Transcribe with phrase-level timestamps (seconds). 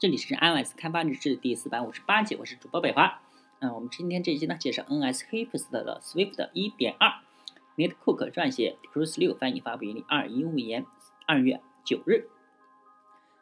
[0.00, 3.20] 这里是 iOS 开发日志第四百五十八集，我是主播北华。
[3.58, 10.86] 嗯，我们今天这一期呢，介绍 NS Hipster 的 Swift 1.2，Nate Cook 撰写，Cruise 六翻译，发布于二一五年
[11.26, 12.28] 二月九日。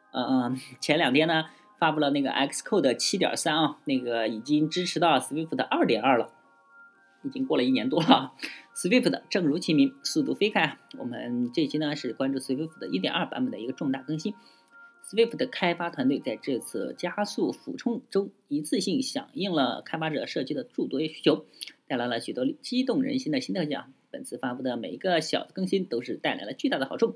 [0.09, 1.45] 嗯，前两天呢，
[1.77, 6.33] 发布了那个 Xcode 七点三啊，那个已经支持到 Swift 二点二了，
[7.21, 8.33] 已经过了一年多了。
[8.75, 10.79] Swift 正如其名，速度飞快啊。
[10.97, 14.33] 我们这期呢是关注 Swift 的一点二版本的一个重大更新。
[15.09, 21.45] Swift 的开发团队在这次加速俯冲中，一次性响应了开发者设计的诸多需求，
[21.87, 23.79] 带来了许多激动人心的新特性。
[24.11, 27.15] 本次发布的每一个小的更新都是带来了巨大的好处。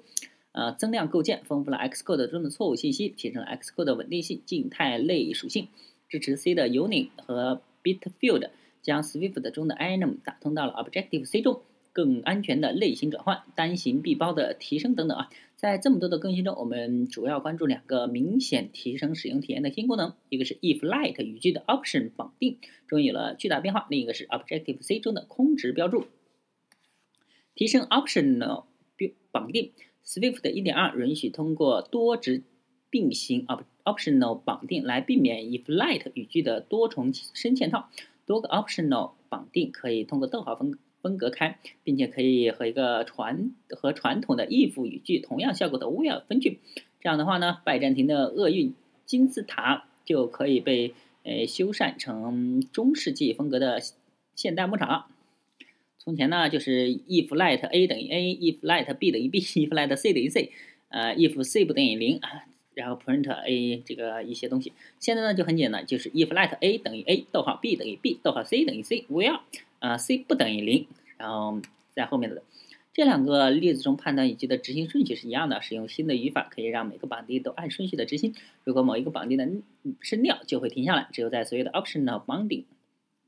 [0.54, 5.68] 呃，增量构建，丰富了 Xcode 中的错误信息，提升了 Xcode 的稳定性、静态类属性，
[6.08, 8.50] 支持 C 的 Unit 和 Bitfield，
[8.82, 11.62] 将 Swift 中的 enum 打通到了 Objective C 中。
[11.94, 22.58] 更安全的类型转换、单行闭包的提升等等啊，在这么多的更新中，我们主要关注两个明显提升使用体验的新功能，一个是 if light 语句的 option 绑定
[22.88, 26.06] 终于有了巨大变化，另一个是 Objective C 中的空值标注。
[27.54, 28.66] 提升 optional
[29.32, 29.74] 绑定
[30.06, 32.44] ，Swift 1.2允许通过多值
[32.90, 33.46] 并行
[33.84, 37.90] optional 绑定来避免 if light 语句的多重深嵌套。
[38.26, 40.80] 多个 optional 绑定可以通过逗号分。
[41.02, 46.60] 分隔开，并且可以和一个传和传统的 if 语句同样效果的 where 分句。
[47.00, 48.74] 这样的话呢，拜占庭的厄运
[49.06, 53.82] 金字塔就可以被呃修缮成中世纪风格的
[54.36, 55.08] 现代牧场。
[55.98, 60.52] 从前呢，就是 if let a 等于 a，if let b 等于 b，if let c 等于 c，
[60.90, 64.74] 呃，if c 不等于零啊，然后 print a 这个一些东西。
[65.00, 69.40] 现在呢就很简单，就是 if let a 等于 a，逗号 b 等于 b，逗号 c 等于 c，where。
[69.82, 70.86] 啊，c 不等于零，
[71.18, 71.60] 然后
[71.92, 72.44] 在后面的
[72.94, 75.60] 这两个例子中，判断语句的执行顺序是一样的。
[75.62, 78.36] 使用新的语法可以让每个绑定都按顺序的执行。
[78.64, 79.50] 如果某一个绑定的
[80.02, 82.68] 声调就会停下来，只有在所有的 optional 绑定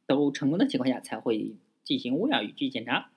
[0.06, 3.10] 都成功的情况下，才会进行 where 语句检查。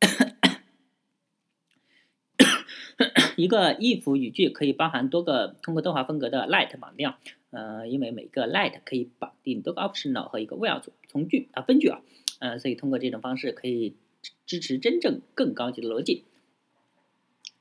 [3.36, 7.14] 一个 if 语句可以包含多个通过逗号分隔的 let 绑定。
[7.50, 12.02] 呃，因为每个 let 可以绑定多个 optional 和一个 while 组从句啊分句啊，
[12.40, 13.94] 呃，所以通过这种方式可以
[14.44, 16.24] 支持真正更高级的逻辑。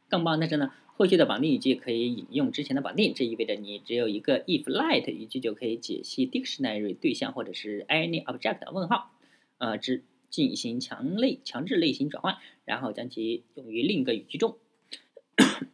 [0.09, 9.13] 更棒的是呢，后续的绑定语句可以引用之前的绑定，这意味着你只有一个 if let 语句就可以解析 dictionary 对象或者是 any object 问号，
[9.57, 12.35] 呃，之进行强类强制类型转换，
[12.65, 14.57] 然后将其用于另一个语句中。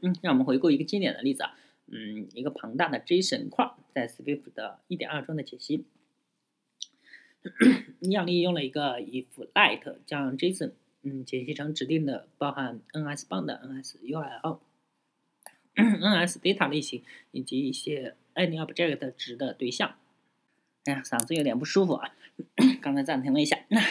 [0.02, 1.58] 嗯，让我们回顾一个经典的例子啊。
[1.88, 5.84] 嗯，一个庞大的 JSON 块在 Swift 的1.2中的解析，
[8.00, 10.72] 一样利用了一个 if_lite 将 JSON
[11.03, 14.59] 嗯解析成指定的包含 NS 棒的 NS URL、
[15.75, 19.96] NS data 类型以及一些 AnyObject 值的对象。
[20.85, 22.13] 哎呀，嗓子有点不舒服啊，
[22.81, 23.81] 刚才暂停了一下，那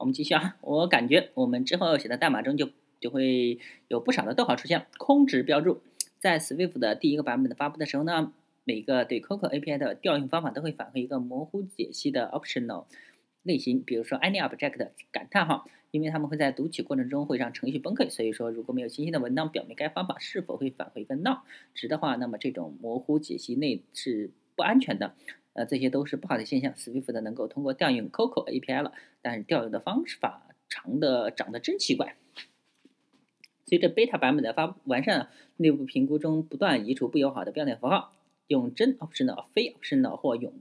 [0.00, 0.56] 我们继续啊。
[0.60, 2.70] 我感觉我们之后写的代码中就
[3.00, 3.58] 就会
[3.88, 5.82] 有不少的逗号出现，空值标注。
[6.18, 8.32] 在 Swift 的第一个版本的发布的时候呢，
[8.68, 12.86] 每个对 Coco API 的调用方法都会返回一个模糊解析的 optional
[13.44, 21.42] 类型，比如说 AnyObject 感叹号，因为他们会在读取过程中会让程序崩溃，所以说如果没有清晰的文档表明该方法是否会返回一个 no
[21.74, 25.14] 值的话，那么这种模糊解析内是不安全的。
[25.52, 26.74] 呃，这些都是不好的现象。
[26.74, 32.16] Swift 能够通过调用 Coco API 了，但是调用的方法长的长得真奇怪。
[33.64, 38.12] 随着 beta 版本的发完善，内部评估中不断移除不友好的标点符号，
[38.48, 40.52] 用真 optional、非 optional 或永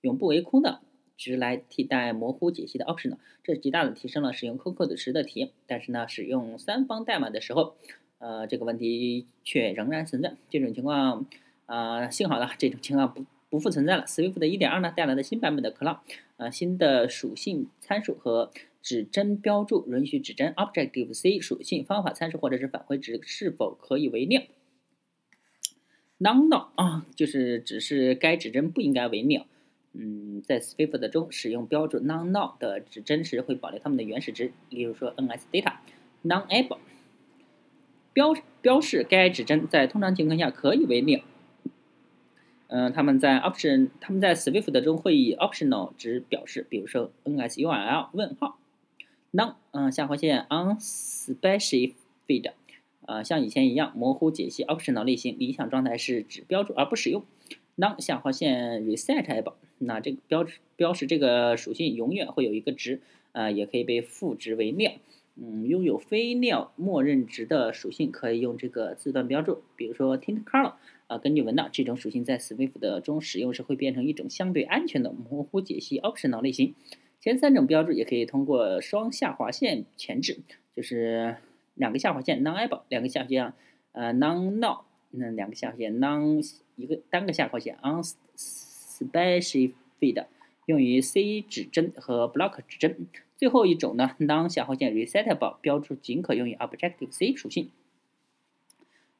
[0.00, 0.80] 永不为空的
[1.16, 5.50] 值来替代模糊解析的 optional，这极大的提升了使用 Coco 时的体验。
[5.66, 7.74] 但是呢，使用三方代码的时候，
[8.18, 10.34] 呃，这个问题却仍然存在。
[10.48, 11.26] 这种情况，
[11.66, 14.04] 啊，幸好呢，这种情况不不复存在了。
[14.06, 15.98] Swift 的1.2呢带来了新版本的 cloud，
[16.36, 18.50] 呃，新的属性参数和。
[18.82, 24.24] 指针标注允许指针 Objective C 属性方法参数或者是返回值是否可以为
[26.20, 26.48] nil。
[26.48, 29.46] None 啊，就是指示该指针不应该为鸟。
[29.92, 35.72] 嗯，在 Swift 中使用标注 none 的指针时会保留它们的原始值，例如说 NS Data
[36.22, 36.78] nonable
[38.12, 41.22] 标标示该指针在通常情况下可以为 nil。
[42.68, 48.58] 嗯，他们在 Option 他们在 Swift 中会以 Optional 值表示，比如说 NSURL 问号。
[49.32, 52.52] non 嗯，下划线 unspecified，
[53.10, 57.24] 呃，像以前一样模糊解析 optional 类型，理想状态是指标注而不使用。
[57.76, 63.00] non 下划线 resetable，那这个标志标识这个属性永远会有一个值，
[63.32, 64.92] 呃，也可以被赋值为 nil。
[65.34, 70.74] 嗯，拥有非 nil 默认值的属性可以用这个字段标注，比如说 tint color，
[71.08, 76.76] 啊，根据文档，这种属性在 Swift 中使用时会变成一种相对安全的模糊解析 optional 类型。
[77.20, 80.38] 前三种标注也可以通过双下划线前置，
[80.76, 81.34] 就是
[81.80, 83.54] 两个下划线 non-able，两个下划线
[83.92, 84.82] 呃 non-null，
[85.12, 86.46] 那两个下划线 non
[86.76, 90.26] 一个单个下划线 unspecified，
[90.66, 93.06] 用于 C 指针和 block 指针。
[93.38, 97.70] 最后一种呢，non 下划线 resettable，标注仅可用于 Objective C 属性。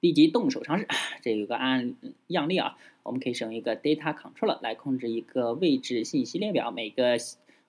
[0.00, 0.86] 立即动手尝试，
[1.22, 1.96] 这有个案
[2.26, 7.16] 样例啊，我们可以使用一个 data controller 来控制一个位置信息列表，每个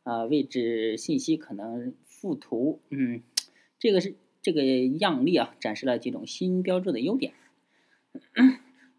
[0.03, 3.23] 呃位置信息可能附图，嗯，
[3.79, 7.33] 这个是这个样例啊，展示了几种新标注的优点。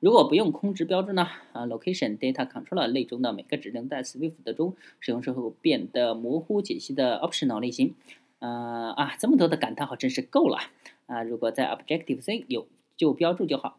[0.00, 7.94] 如果不用空值标注呢，啊，location data controller 类中的每个指令在 Swift 中使用之后变得模糊解析的 optional 类型，
[8.40, 10.58] 呃啊，这么多的感叹号真是够了
[11.06, 11.22] 啊！
[11.22, 12.66] 如果在 Objective C 有
[12.96, 13.78] 就标注就好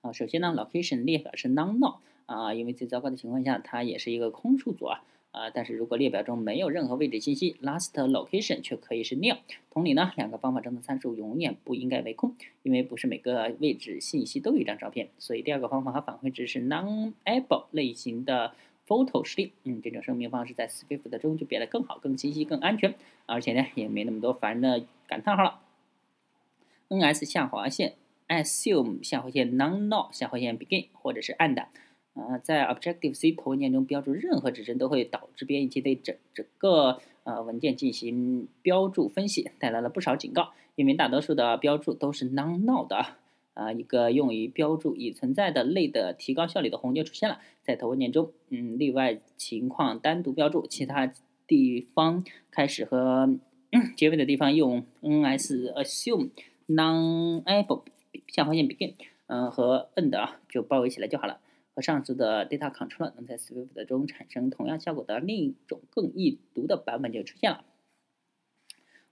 [0.00, 0.12] 啊。
[0.12, 5.50] 首先呢，location 列表是 none，啊，因为最糟糕的情况下，它也是一个空数组啊啊。
[5.50, 9.38] 但是如果列表中没有任何位置信息，last location 却可以是 nil。
[9.70, 15.08] 同理呢，两个方法中的参数永远不应该为空，因为不是每个位置信息都有一张照片。
[15.18, 18.54] 所以第二个方法和返回值是 non-able 类型的
[18.86, 19.52] photo 实例。
[19.64, 22.94] 嗯，这种声明方式在 Swift 中就变得更好、更清晰、更安全，
[23.26, 25.60] 而且呢，也没那么多烦的感叹号了。
[26.88, 27.94] ns 下划线。
[28.28, 31.66] assume 下划线 non-null 下划线 begin 或者是 and，
[32.14, 40.52] 呃，在 Objective C 头文件中标注任何指针都会导致编译器对整整个呃文件进行标注分析，带来了不少警告。
[40.74, 43.06] 因为大多数的标注都是 non-null 的，
[43.54, 47.40] 啊，一个用于标注已存在的类的提高效率的红就出现了。
[47.62, 51.12] 在头文件中，嗯，例外情况单独标注，其他
[51.46, 53.38] 地方开始和
[53.96, 56.30] 结尾的地方用 ns assume
[56.66, 57.82] non-able。
[58.28, 58.94] 下划线 begin，
[59.26, 61.38] 嗯，和 end 啊，就包围起来就好了。
[61.74, 67.64] 和上次的 data control 能在 Swift 中产生同样效果的另一种更易读的版本就出现了。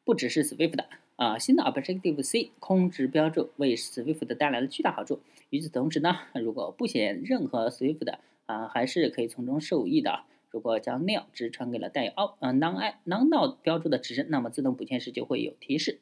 [0.05, 5.21] 不只是 Swift 的啊，新的 Objective C 空值标注为 Swift 带来了巨大好处。
[5.51, 10.25] 与此同时呢，如果不写任何 Swift 的啊，还是可以从中受益的。
[10.51, 16.01] 如果将 nil 值传给了带有 o 呃 non i non null 标注的指针，那么自动补签时就会有提示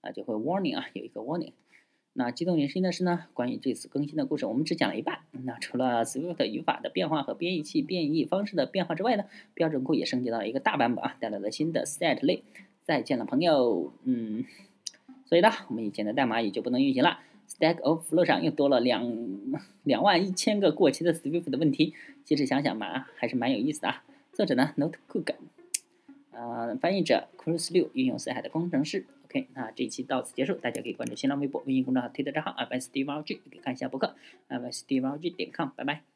[0.00, 1.52] 啊，就会 warning 啊，有一个 warning。
[2.16, 5.18] 那激动人心的是呢，关于这次更新的故事，我们只讲了一半。
[5.42, 12.44] 那除了 Swift 语法的变化和编译器变异方式的变化之外呢，标准库也升级到了一个大版本啊，带来了新的 set 类。
[12.84, 13.92] 再见了，朋友。
[14.04, 14.44] 嗯，
[15.26, 17.18] 所以呢，我们以前的代码也就不能运行了。
[17.48, 19.10] Stack Overflow 上又多了两
[19.82, 21.94] 两万一千个过期的 Swift 的问题。
[22.24, 24.04] 其实想想嘛，还是蛮有意思的啊。
[24.32, 25.34] 作者呢，Notecook，
[26.30, 29.04] 呃，翻译者 Chris Liu，运用四海的工程师。
[29.34, 34.14] OK，那这一期到此结束，大家可以关注新浪微博、微信公众号、推特账号 FSDVG，可以看一下博客
[34.48, 36.13] FSDVG 点 com，拜拜。